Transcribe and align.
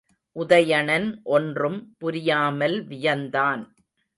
உதயணன் 0.35 1.07
ஒன்றும் 1.23 1.95
புரியாமல் 1.97 2.87
வியந்தான். 2.87 3.63